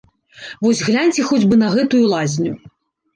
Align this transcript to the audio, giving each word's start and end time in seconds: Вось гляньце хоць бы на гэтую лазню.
Вось 0.65 0.79
гляньце 0.87 1.25
хоць 1.31 1.41
бы 1.51 1.59
на 1.65 1.69
гэтую 1.75 2.01
лазню. 2.15 2.55